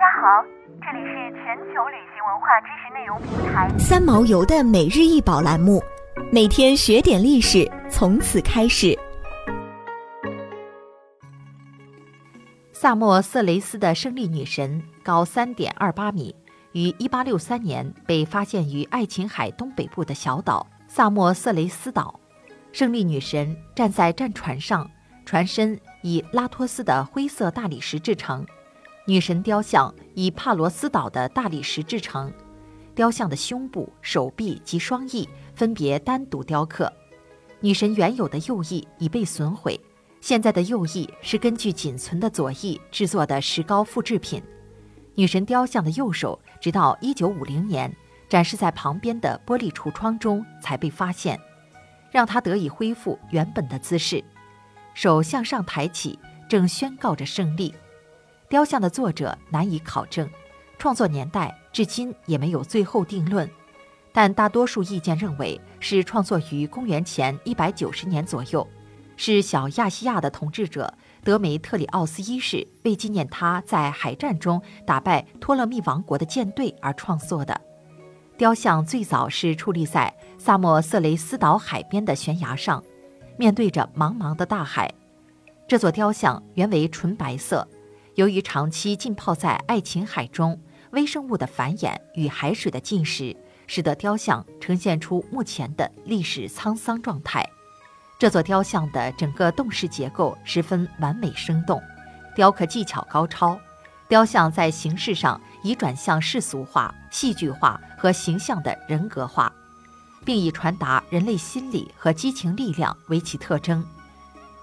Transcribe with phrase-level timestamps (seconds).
[0.00, 0.42] 大家好，
[0.80, 5.82] 这里是全球旅行文化知识内容平台三毛游的每日一宝栏目，
[6.32, 8.98] 每天学点历史，从此开始。
[12.72, 16.34] 萨莫色雷斯的胜利女神高三点二八米，
[16.72, 22.18] 于一八六三年被发现于爱琴海东北部的小岛萨莫色雷斯岛。
[22.72, 24.90] 胜利女神站在战船上，
[25.26, 28.46] 船身以拉托斯的灰色大理石制成。
[29.06, 32.32] 女神雕像以帕罗斯岛的大理石制成，
[32.94, 36.92] 雕像的胸部、手臂及双翼分别单独雕刻。
[37.60, 39.78] 女神原有的右翼已被损毁，
[40.20, 44.42] 现在的右翼是根据仅存的左翼制作的石膏复制品。
[45.14, 47.94] 女神雕像的右手直到1950年
[48.28, 51.38] 展示在旁边的玻璃橱窗中才被发现，
[52.10, 54.22] 让它得以恢复原本的姿势，
[54.94, 57.74] 手向上抬起，正宣告着胜利。
[58.50, 60.28] 雕像的作者难以考证，
[60.76, 63.48] 创作年代至今也没有最后定论，
[64.12, 68.66] 但大多数意见认为是创作于公元前一百九十年左右，
[69.16, 77.58] 是小亚细亚的统治者德梅特里奥斯一世为纪念他在海战中打败托勒密王国的舰队而创作的。
[78.36, 82.82] 雕像最早是矗立在萨莫色雷斯岛海边的悬崖上，
[83.36, 84.92] 面对着茫茫的大海。
[85.68, 87.64] 这座雕像原为纯白色。
[88.16, 97.48] 由于长期浸泡在爱琴海中，微生物的繁衍与海水的浸蚀，使得雕像呈现出目前的历史沧桑状态。
[98.18, 101.80] 这座雕像的整个动势结构十分完美生动，
[102.34, 103.58] 雕刻技巧高超。
[104.08, 109.52] 雕像在形式上已转向世俗化、戏剧化和形象的人格化，
[110.24, 113.86] 并以传达人类心理和激情力量为其特征。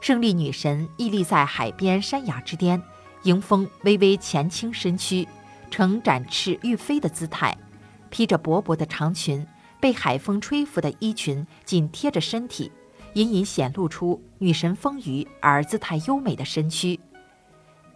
[0.00, 2.80] 胜利女神屹立在海边山崖之巅。
[3.24, 5.26] 迎风微微前倾身躯，
[5.70, 7.56] 呈展翅欲飞的姿态，
[8.10, 9.46] 披着薄薄的长裙，
[9.80, 12.70] 被海风吹拂的衣裙紧贴着身体，
[13.14, 16.98] 隐隐显露出女神丰腴而姿态优美的身躯。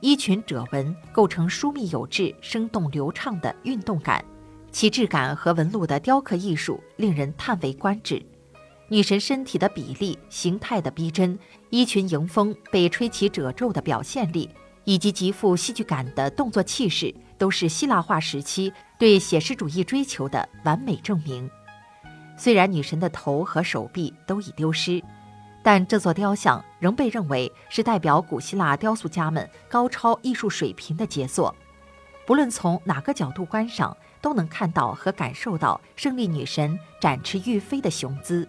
[0.00, 4.24] 衣裙褶纹构成疏密有致、生动流畅的运动感，
[4.70, 8.24] 其质感和纹路的雕刻艺术令人叹为观止。
[8.88, 11.36] 女神身体的比例、形态的逼真，
[11.70, 14.48] 衣裙迎风被吹起褶皱的表现力。
[14.86, 21.50] 以及极富戏剧感的动作气势，都是希腊化时期对写实主义追求的完美证明。
[22.36, 25.02] 虽然女神的头和手臂都已丢失，
[25.60, 31.54] 但这座雕像仍被认为是代表古希腊雕塑家们高超艺术水平的杰作。
[32.24, 38.48] 不论从哪个角度观赏，都能看到和感受到胜利女神展翅欲飞的雄姿。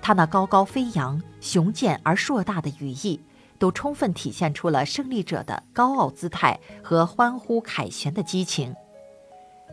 [0.00, 3.20] 她那高高飞扬、雄健而硕大的羽翼。
[3.62, 8.74] 都充分体现出了胜利者的高傲姿态和欢呼凯旋的激情。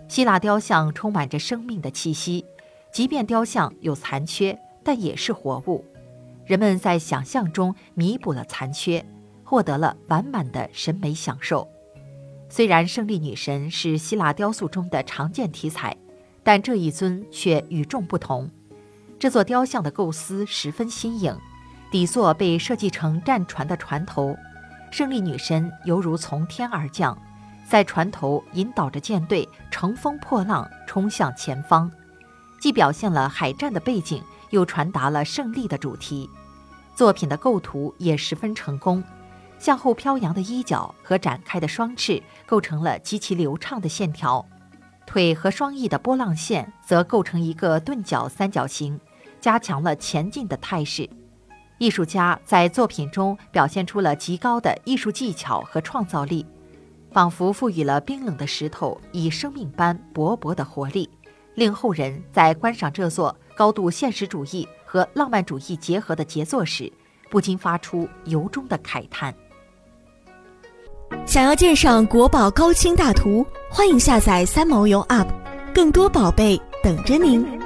[0.08, 2.46] 希腊雕像充满着生命的气息，
[2.94, 5.84] 即便雕像有残缺，但也是活物。
[6.46, 9.04] 人们在想象中弥补了残缺，
[9.44, 11.68] 获得了完满的审美享受。
[12.48, 15.98] 虽然胜利女神是希腊雕塑中的常见题材，
[16.44, 18.48] 但这一尊却与众不同。
[19.18, 21.36] 这座雕像的构思十分新颖。
[21.92, 24.38] 底座被设计成战船的船头，
[24.92, 27.18] 胜利女神犹如从天而降，
[27.68, 31.92] 在船头引导着舰队乘风破浪冲向前方，
[32.60, 36.30] 既表现了海战的背景，又传达了胜利的主题。
[36.96, 39.04] 作品的构图也十分成功，
[39.58, 44.46] 向后飘扬的衣角和展开的双翅构成了极其流畅的线条，
[45.08, 49.00] 腿和双翼的波浪线则构成一个钝角三角形，
[49.42, 51.10] 加强了前进的态势。
[51.80, 56.46] 艺术家在作品中表现出了极高的艺术技巧和创造力，
[57.12, 61.10] 仿佛赋予了冰冷的石头以生命般勃勃的活力，
[61.56, 66.92] 令后人在观赏这座高度现实主义和浪漫主义结合的杰作时，
[67.30, 69.34] 不禁发出由衷的慨叹。
[71.26, 75.28] 想要鉴赏国宝高清大图，欢迎下载三毛游 App，
[75.74, 77.59] 更多宝贝等着您。